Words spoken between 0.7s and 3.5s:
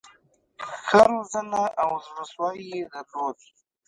ښه روزنه او زړه سوی یې درلود.